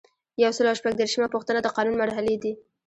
یو 0.43 0.51
سل 0.57 0.65
او 0.69 0.77
شپږ 0.79 0.93
دیرشمه 0.97 1.27
پوښتنه 1.35 1.59
د 1.61 1.67
قانون 1.75 1.95
مرحلې 2.03 2.35
دي. 2.43 2.51